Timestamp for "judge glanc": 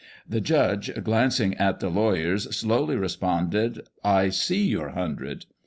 0.41-1.39